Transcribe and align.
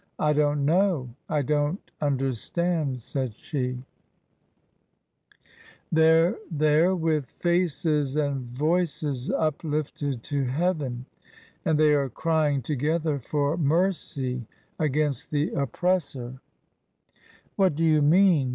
I 0.17 0.33
don't 0.33 0.65
know. 0.65 1.09
I 1.29 1.43
don't 1.43 1.91
understand," 2.01 3.01
said 3.01 3.35
she. 3.35 3.83
"They're 5.91 6.39
there 6.49 6.95
with 6.95 7.27
faces 7.29 8.15
and 8.15 8.47
voices 8.47 9.29
uplifted 9.29 10.23
to 10.23 10.45
heaven. 10.45 11.05
And 11.65 11.79
they 11.79 11.93
are 11.93 12.09
crying 12.09 12.63
together 12.63 13.19
for 13.19 13.57
mercy 13.57 14.47
against 14.79 15.29
the 15.29 15.51
oppressor." 15.51 16.21
TRANSITION, 16.21 16.39
43" 17.09 17.19
What 17.57 17.75
do 17.75 17.85
you 17.85 18.01
mean 18.01 18.49